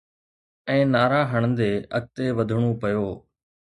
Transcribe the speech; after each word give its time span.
۽ 0.73 0.79
نعرا 0.95 1.21
هڻندي 1.33 1.71
اڳتي 1.97 2.25
وڌڻو 2.37 2.69
پيو. 2.81 3.09